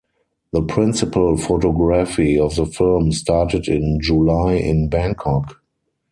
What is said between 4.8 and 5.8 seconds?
Bangkok.